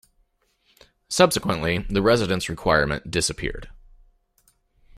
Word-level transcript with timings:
Subsequently, 1.09 1.85
the 1.87 2.01
residence 2.01 2.49
requirement 2.49 3.11
disappeared. 3.11 3.69